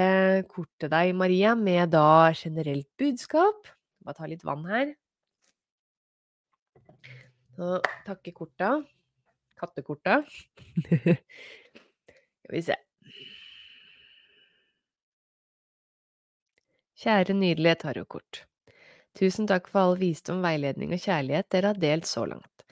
[0.50, 3.72] kort til deg, Maria, med da generelt budskap.
[4.06, 4.94] Bare ta litt vann her.
[7.58, 8.78] Så takke korta.
[9.60, 10.22] Kattekorta.
[12.46, 12.78] Skal vi se.
[17.00, 18.42] Kjære nydelige tarotkort.
[19.16, 22.66] Tusen takk for all visdom, veiledning og kjærlighet dere har delt så langt.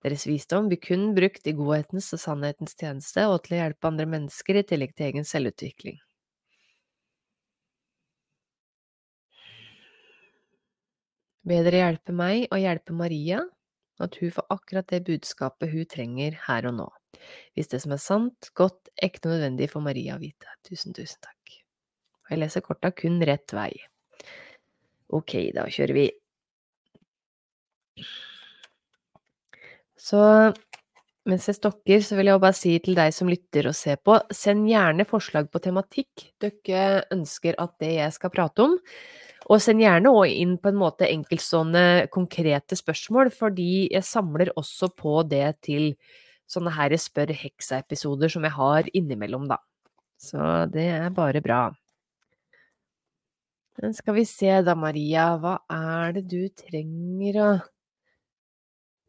[0.00, 4.06] Deres visdom blir kun brukt i godhetens og sannhetens tjeneste og til å hjelpe andre
[4.14, 5.98] mennesker i tillegg til egen selvutvikling.
[11.46, 13.44] Be dere hjelpe meg og hjelpe Maria,
[14.00, 16.88] at hun får akkurat det budskapet hun trenger her og nå.
[17.52, 20.48] Hvis det som er sant, godt, ekte og nødvendig for Maria å vite.
[20.64, 21.65] Tusen, tusen takk.
[22.26, 23.70] Og jeg leser korta kun rett vei.
[25.14, 26.06] Ok, da kjører vi.
[29.96, 30.22] Så
[31.26, 34.18] mens jeg stokker, så vil jeg bare si til deg som lytter og ser på,
[34.34, 38.76] send gjerne forslag på tematikk dere ønsker at det jeg skal prate om.
[39.46, 44.90] Og send gjerne òg inn på en måte enkeltstående konkrete spørsmål, fordi jeg samler også
[44.98, 45.92] på det til
[46.50, 49.58] sånne her spør heksa-episoder som jeg har innimellom, da.
[50.18, 51.64] Så det er bare bra.
[53.82, 57.48] Men skal vi se da, Maria, hva er det du trenger å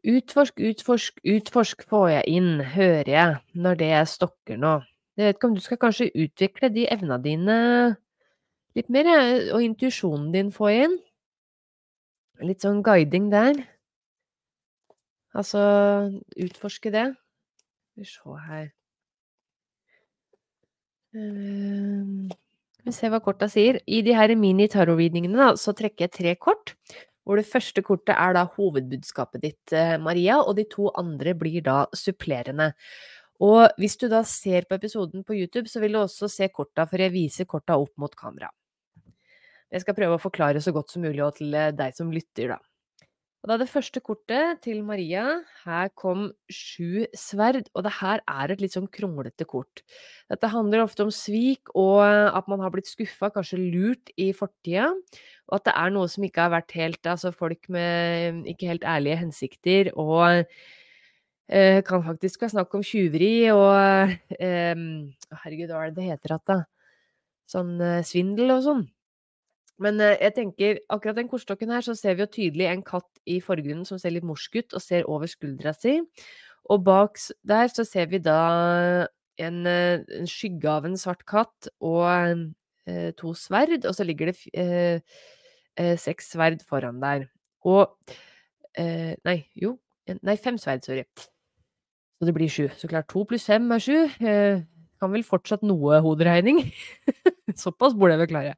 [0.08, 4.76] Utforsk, utforsk, utforsk får jeg inn, hører jeg, når det stokker nå.
[5.18, 7.56] Jeg vet ikke om du skal kanskje utvikle de evna dine
[8.78, 9.10] litt mer,
[9.50, 10.94] og intuisjonen din få inn?
[12.46, 13.58] Litt sånn guiding der.
[15.34, 15.60] Altså,
[16.38, 17.08] utforske det.
[17.90, 18.66] Skal vi se her
[21.18, 21.77] uh,
[22.88, 23.80] vi ser hva korta sier.
[23.86, 26.74] I de her mini-tarot-readingene så trekker jeg tre kort.
[27.28, 31.60] Hvor det første kortet er da hovedbudskapet ditt, eh, Maria, og de to andre blir
[31.62, 32.72] da supplerende.
[33.44, 36.86] Og hvis du da ser på episoden på YouTube, så vil du også se korta,
[36.88, 38.48] for jeg viser korta opp mot kamera.
[39.70, 42.58] Jeg skal prøve å forklare så godt som mulig til eh, deg som lytter, da.
[43.38, 45.22] Og da det første kortet til Maria,
[45.62, 49.84] her kom sju sverd, og det her er et litt sånn kronglete kort.
[50.26, 54.90] Dette handler ofte om svik og at man har blitt skuffa, kanskje lurt i fortida,
[55.46, 58.84] og at det er noe som ikke har vært helt Altså folk med ikke helt
[58.84, 60.42] ærlige hensikter og
[61.48, 64.74] eh, kan faktisk være snakk om tjuveri og eh,
[65.44, 66.60] Herregud, hva er det det heter igjen, da?
[67.48, 68.88] Sånn eh, svindel og sånn.
[69.82, 73.22] Men eh, jeg tenker, akkurat den kortstokken her, så ser vi jo tydelig en katt
[73.30, 76.00] i forgrunnen som ser litt morsk ut og ser over skuldra si.
[76.68, 78.38] Og bak der så ser vi da
[79.38, 82.06] en, eh, en skygge av en svart katt og
[82.88, 85.20] eh, to sverd, og så ligger det eh,
[85.78, 87.28] eh, seks sverd foran der.
[87.66, 87.94] Og
[88.78, 89.72] Nei, jo.
[90.22, 91.02] Nei, fem sverd, sorry.
[91.18, 92.68] Så det blir sju.
[92.78, 93.96] Så klart, to pluss fem er sju.
[95.02, 96.60] kan vel fortsatt noe hoderegning.
[97.58, 98.52] Såpass burde jeg vel klare.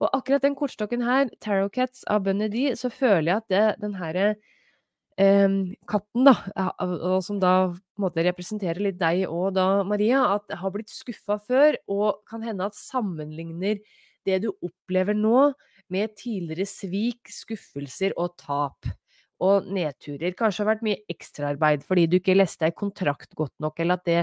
[0.00, 3.64] Og akkurat den kortstokken her, Tarot Cats av Bunny D, så føler jeg at det,
[3.82, 4.28] den herre
[5.20, 5.56] eh,
[5.90, 6.36] katten, da,
[6.88, 10.92] og som da på en måte representerer litt deg og da Maria, at har blitt
[10.92, 13.82] skuffa før, og kan hende at sammenligner
[14.28, 15.50] det du opplever nå,
[15.90, 18.88] med tidligere svik, skuffelser og tap.
[19.40, 20.34] Og nedturer.
[20.36, 24.04] Kanskje har vært mye ekstraarbeid fordi du ikke leste ei kontrakt godt nok, eller at
[24.04, 24.18] det,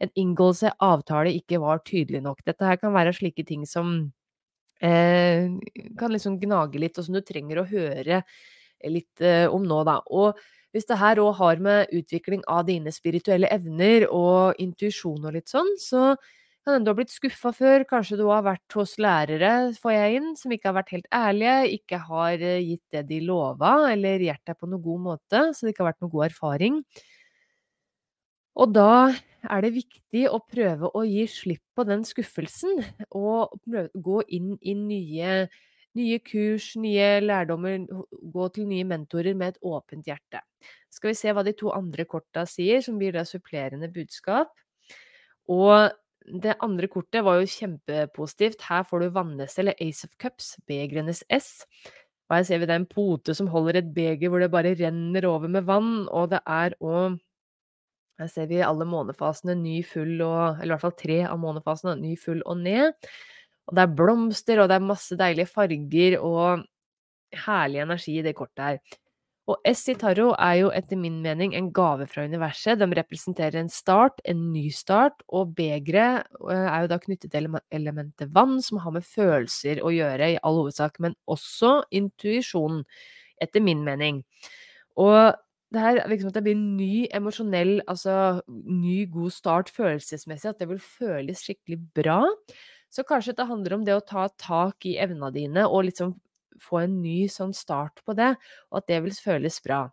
[0.00, 2.40] en inngåelse avtale ikke var tydelig nok.
[2.48, 3.92] Dette her kan være slike ting som
[5.98, 8.22] kan liksom gnage litt, og som du trenger å høre
[8.90, 10.00] litt eh, om nå, da.
[10.10, 10.38] Og
[10.74, 15.52] hvis det her òg har med utvikling av dine spirituelle evner og intuisjon og litt
[15.52, 16.14] sånn, så
[16.62, 20.18] kan hende du har blitt skuffa før, kanskje du har vært hos lærere, får jeg
[20.20, 24.22] inn, som ikke har vært helt ærlige, ikke har eh, gitt det de lova, eller
[24.28, 26.78] gjort deg på noen god måte, så det ikke har vært noen god erfaring.
[28.60, 29.12] Og da
[29.50, 32.82] er det viktig å prøve å gi slipp på den skuffelsen,
[33.16, 33.54] og
[33.94, 35.46] gå inn i nye,
[35.98, 37.86] nye, kurs, nye lærdommer,
[38.34, 40.42] gå til nye mentorer med et åpent hjerte.
[40.92, 44.52] Skal vi se hva de to andre korta sier, som blir da supplerende budskap.
[45.50, 45.90] Og
[46.22, 48.62] det andre kortet var jo kjempepositivt.
[48.68, 51.64] Her får du vannesse, eller Ace of Cups, begrenes S.
[52.28, 54.76] Og her ser vi det er en pote som holder et beger hvor det bare
[54.78, 57.18] renner over med vann, og det er òg
[58.22, 61.96] Her ser vi alle månefasene, ny, full og Eller i hvert fall tre av månefasene,
[61.98, 62.92] ny, full og ned.
[63.66, 66.62] Og det er blomster, og det er masse deilige farger og
[67.42, 68.98] herlig energi i det kortet her.
[69.50, 72.78] Og S i tarot er jo etter min mening en gave fra universet.
[72.78, 77.48] De representerer en start, en ny start, og begeret eh, er jo da knyttet til
[77.74, 82.84] elementet vann, som har med følelser å gjøre i all hovedsak, men også intuisjon,
[83.42, 84.22] etter min mening.
[85.02, 85.34] Og
[85.72, 88.16] det her virker som at det blir en ny emosjonell, altså
[88.48, 92.20] ny god start følelsesmessig, at det vil føles skikkelig bra.
[92.92, 96.14] Så kanskje det handler om det å ta tak i evnene dine og liksom
[96.60, 98.34] få en ny sånn start på det,
[98.70, 99.86] og at det vil føles bra.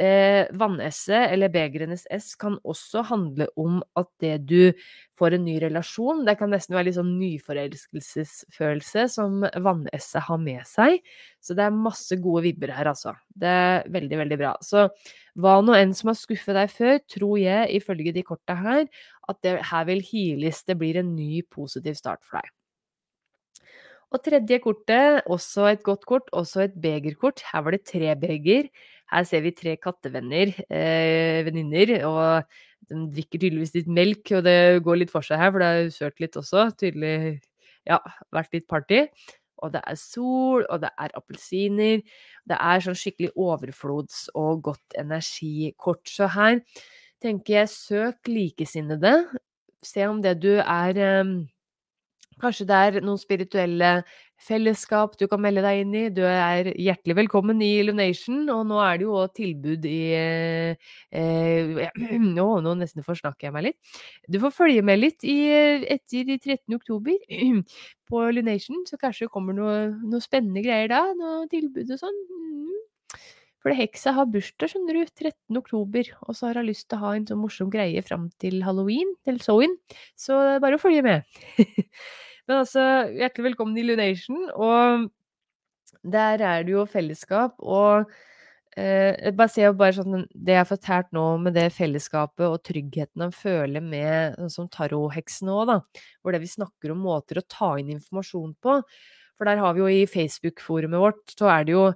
[0.00, 4.72] Eh, eller begrenes S, kan også handle om at det du
[5.18, 6.24] får en ny relasjon.
[6.24, 11.02] Det kan nesten være litt sånn nyforelskelsesfølelse som vannesset har med seg.
[11.40, 13.12] Så det er masse gode vibber her, altså.
[13.28, 14.54] Det er veldig, veldig bra.
[14.64, 14.88] Så
[15.40, 18.88] hva nå enn som har skuffet deg før, tror jeg, ifølge de korta her,
[19.28, 20.64] at det her vil heales.
[20.64, 22.50] Det blir en ny positiv start for deg.
[24.12, 27.40] Og tredje kortet, også et godt kort, også et begerkort.
[27.48, 28.68] Her var det tre beger.
[29.12, 32.46] Her ser vi tre kattevenner, eh, venninner, og
[32.88, 35.92] de drikker tydeligvis litt melk, og det går litt for seg her, for det er
[35.92, 36.64] sølt litt også.
[36.80, 37.42] Tydelig,
[37.88, 37.98] ja,
[38.32, 39.04] vært litt party.
[39.62, 42.02] Og det er sol, og det er appelsiner.
[42.48, 46.02] Det er sånn skikkelig overflods- og godt energikort.
[46.08, 46.60] Så her
[47.22, 49.14] tenker jeg søk likesinnede.
[49.82, 51.34] Se om det du er eh,
[52.42, 53.88] Kanskje det er noen spirituelle
[54.42, 56.02] fellesskap du kan melde deg inn i.
[56.14, 60.90] Du er hjertelig velkommen i Illumination, og nå er det jo òg tilbud i eh,
[61.10, 61.82] eh,
[62.36, 63.98] Nå, nå nesten forsnakker jeg meg litt.
[64.28, 65.38] Du får følge med litt i,
[65.94, 66.78] etter 13.
[66.78, 67.18] oktober
[68.10, 71.04] på Lunation, så kanskje kommer noe, noe spennende greier da.
[71.18, 72.24] Noe tilbud og sånn.
[72.32, 72.80] Mm.
[73.62, 75.60] For heksa har bursdag, skjønner du, 13.
[75.60, 78.58] oktober, og så har hun lyst til å ha en sånn morsom greie fram til
[78.66, 79.76] halloween, til Sowin,
[80.18, 81.42] så bare å følge med.
[82.48, 82.82] Men altså,
[83.14, 85.08] hjertelig velkommen i Lunation, og
[86.02, 88.10] der er det jo fellesskap, og
[88.76, 93.26] eh, bare se bare sånn Det jeg har fortalt nå med det fellesskapet og tryggheten
[93.26, 95.78] han føler med sånn som tarotheksen òg, da,
[96.22, 98.80] hvor det vi snakker om måter å ta inn informasjon på.
[99.38, 101.86] For der har vi jo i Facebook-forumet vårt, så er det jo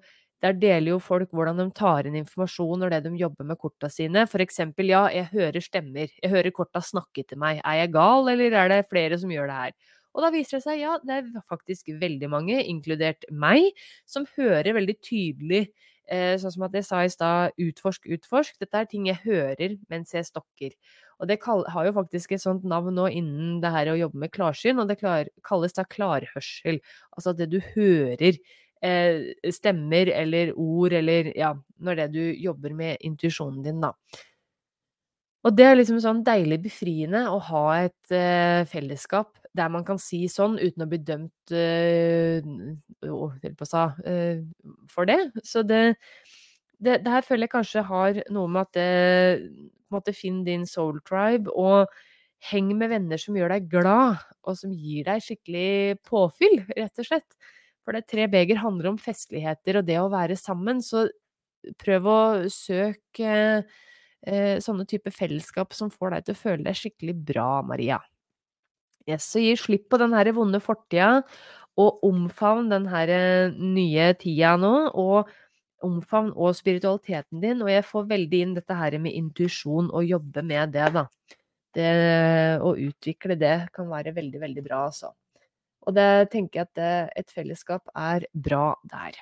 [0.44, 3.88] der deler jo folk hvordan de tar inn informasjon når det de jobber med korta
[3.90, 4.26] sine.
[4.28, 7.62] For eksempel, ja, jeg hører stemmer, jeg hører korta snakke til meg.
[7.64, 9.76] Er jeg gal, eller er det flere som gjør det her?
[10.16, 13.68] Og da viser det seg, ja, det er faktisk veldig mange, inkludert meg,
[14.08, 15.66] som hører veldig tydelig
[16.08, 18.56] eh, Sånn som at jeg sa i stad, utforsk, utforsk.
[18.62, 20.76] Dette er ting jeg hører mens jeg stokker.
[21.20, 24.32] Og det har jo faktisk et sånt navn nå innen det her å jobbe med
[24.34, 26.80] klarsyn, og det kalles da klarhørsel.
[27.16, 28.36] Altså at det du hører
[28.84, 33.92] eh, stemmer eller ord eller ja, når det du jobber med intuisjonen din, da.
[35.46, 40.00] Og det er liksom sånn deilig befriende å ha et eh, fellesskap der man kan
[40.00, 42.44] si sånn uten å bli dømt eh,
[43.02, 44.42] på sa, øh,
[44.92, 45.18] for det.
[45.46, 45.96] Så det,
[46.78, 51.00] det, det, her føler jeg kanskje har noe med at det måtte finne din soul
[51.06, 51.90] tribe, og
[52.50, 57.08] heng med venner som gjør deg glad, og som gir deg skikkelig påfyll, rett og
[57.08, 57.54] slett.
[57.86, 61.06] For det tre beger handler om festligheter og det å være sammen, så
[61.80, 62.20] prøv å
[62.52, 63.32] søke
[64.26, 68.00] eh, sånne type fellesskap som får deg til å føle deg skikkelig bra, Maria.
[69.06, 71.20] Yes, så gi slipp på den her vonde fortida,
[71.78, 75.30] og omfavn den her eh, nye tida nå, og
[75.86, 80.42] omfavn og spiritualiteten din, og jeg får veldig inn dette her med intuisjon og jobbe
[80.46, 81.06] med det, da.
[81.76, 81.88] Det,
[82.64, 85.12] å utvikle det kan være veldig, veldig bra, altså.
[85.86, 89.20] Og det tenker jeg at det, et fellesskap er bra der.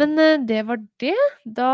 [0.00, 1.18] Men eh, det var det.
[1.44, 1.72] Da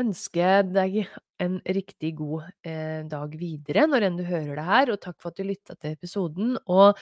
[0.00, 0.98] ønsker jeg deg
[1.42, 5.32] en riktig god eh, dag videre når enn du hører det her, og takk for
[5.32, 6.56] at du lytta til episoden.
[6.70, 6.98] Og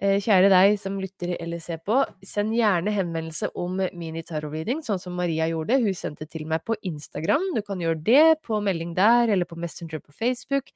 [0.00, 5.44] kjære deg som lytter eller ser på, send gjerne henvendelse om mini-tarot-reading, sånn som Maria
[5.50, 5.76] gjorde.
[5.82, 7.50] Hun sendte til meg på Instagram.
[7.52, 10.72] Du kan gjøre det på melding der, eller på Messenger på Facebook.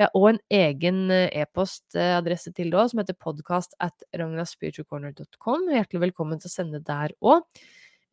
[0.00, 5.68] Ja, og en egen eh, e-postadresse til det òg, som heter podcast at ragnaspiritualcorner.com.
[5.70, 7.46] Hjertelig velkommen til å sende der òg.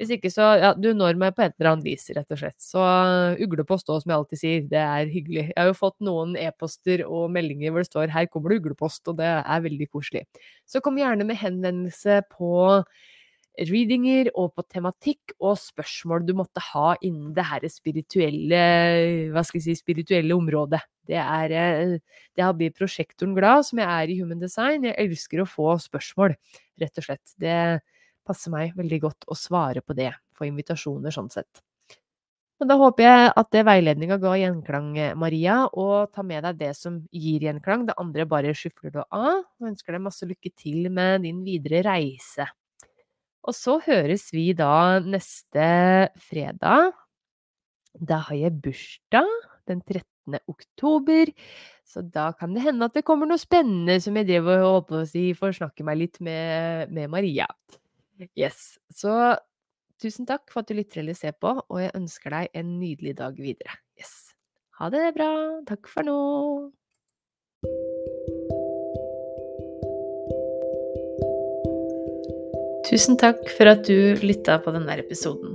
[0.02, 2.58] Hvis ikke, så ja, du når meg på et eller annet vis, rett og slett.
[2.58, 4.64] Så uh, uglepost òg, som jeg alltid sier.
[4.72, 5.44] Det er hyggelig.
[5.52, 9.06] Jeg har jo fått noen e-poster og meldinger hvor det står 'her kommer det uglepost',
[9.14, 10.24] og det er veldig koselig.
[10.66, 12.82] Så kom gjerne med henvendelse på
[13.60, 18.62] readinger og på tematikk og spørsmål du måtte ha innen det her spirituelle,
[19.30, 20.82] hva skal jeg si, spirituelle området.
[21.06, 21.98] Det er eh,
[22.34, 24.88] Det har blitt prosjektoren glad, som jeg er i Human Design.
[24.88, 26.38] Jeg elsker å få spørsmål,
[26.82, 27.36] rett og slett.
[27.38, 27.82] Det
[28.32, 30.14] passer meg veldig godt å svare på det.
[30.38, 31.62] Få invitasjoner sånn sett.
[32.62, 36.76] Men da håper jeg at det veiledninga ga gjenklang, Maria, og ta med deg det
[36.78, 37.88] som gir gjenklang.
[37.88, 39.40] Det andre bare skyfler du av.
[39.42, 42.46] Og ønsker deg masse lykke til med din videre reise.
[43.50, 45.66] Og så høres vi da neste
[46.22, 46.94] fredag.
[47.98, 49.34] Da har jeg bursdag
[49.72, 50.38] den 13.
[50.46, 51.34] oktober.
[51.82, 55.02] Så da kan det hende at det kommer noe spennende som jeg driver og håper
[55.02, 57.50] å si får snakke meg litt med, med Maria.
[58.38, 58.78] Yes.
[58.94, 59.14] Så
[60.02, 63.18] tusen takk for at du lytter eller ser på, og jeg ønsker deg en nydelig
[63.22, 63.80] dag videre.
[64.00, 64.34] Yes.
[64.80, 65.32] Ha det bra.
[65.70, 66.20] Takk for nå.
[72.92, 75.54] Tusen takk for at du lytta på denne episoden.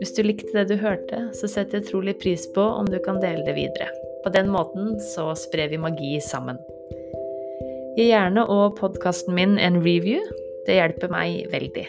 [0.00, 3.20] Hvis du likte det du hørte, så setter jeg trolig pris på om du kan
[3.20, 3.90] dele det videre.
[4.24, 6.56] På den måten så sprer vi magi sammen.
[7.98, 10.24] Gi gjerne og podkasten min en review.
[10.64, 11.88] Det hjelper meg veldig.